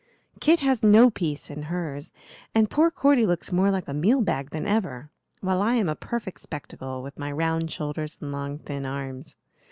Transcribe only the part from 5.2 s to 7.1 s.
while I am a perfect spectacle,